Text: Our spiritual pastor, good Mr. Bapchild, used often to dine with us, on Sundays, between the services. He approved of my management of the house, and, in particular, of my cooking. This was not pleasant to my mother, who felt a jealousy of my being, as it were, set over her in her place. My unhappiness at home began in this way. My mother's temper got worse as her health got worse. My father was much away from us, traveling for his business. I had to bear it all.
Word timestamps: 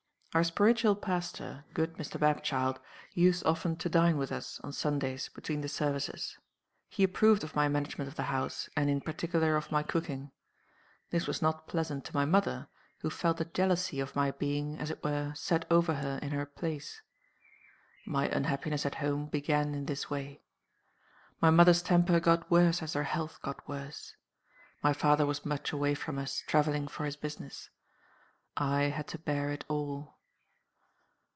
Our 0.33 0.45
spiritual 0.45 0.95
pastor, 0.95 1.65
good 1.73 1.95
Mr. 1.95 2.17
Bapchild, 2.17 2.77
used 3.13 3.45
often 3.45 3.75
to 3.75 3.89
dine 3.89 4.15
with 4.15 4.31
us, 4.31 4.61
on 4.63 4.71
Sundays, 4.71 5.27
between 5.27 5.59
the 5.59 5.67
services. 5.67 6.37
He 6.87 7.03
approved 7.03 7.43
of 7.43 7.53
my 7.53 7.67
management 7.67 8.07
of 8.07 8.15
the 8.15 8.23
house, 8.31 8.69
and, 8.77 8.89
in 8.89 9.01
particular, 9.01 9.57
of 9.57 9.73
my 9.73 9.83
cooking. 9.83 10.31
This 11.09 11.27
was 11.27 11.41
not 11.41 11.67
pleasant 11.67 12.05
to 12.05 12.15
my 12.15 12.23
mother, 12.23 12.69
who 12.99 13.09
felt 13.09 13.41
a 13.41 13.43
jealousy 13.43 13.99
of 13.99 14.15
my 14.15 14.31
being, 14.31 14.79
as 14.79 14.89
it 14.89 15.03
were, 15.03 15.33
set 15.35 15.65
over 15.69 15.95
her 15.95 16.17
in 16.23 16.29
her 16.29 16.45
place. 16.45 17.01
My 18.05 18.29
unhappiness 18.29 18.85
at 18.85 18.95
home 19.03 19.25
began 19.25 19.75
in 19.75 19.85
this 19.85 20.09
way. 20.09 20.39
My 21.41 21.49
mother's 21.49 21.81
temper 21.81 22.21
got 22.21 22.49
worse 22.49 22.81
as 22.81 22.93
her 22.93 23.03
health 23.03 23.41
got 23.41 23.67
worse. 23.67 24.15
My 24.81 24.93
father 24.93 25.25
was 25.25 25.45
much 25.45 25.73
away 25.73 25.93
from 25.93 26.17
us, 26.17 26.41
traveling 26.47 26.87
for 26.87 27.03
his 27.05 27.17
business. 27.17 27.69
I 28.55 28.83
had 28.83 29.09
to 29.09 29.19
bear 29.19 29.51
it 29.51 29.65
all. 29.67 30.17